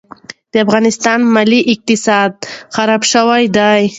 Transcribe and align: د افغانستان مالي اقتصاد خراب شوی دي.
د 0.51 0.53
افغانستان 0.65 1.19
مالي 1.33 1.59
اقتصاد 1.73 2.33
خراب 2.75 3.01
شوی 3.11 3.43
دي. 3.57 3.81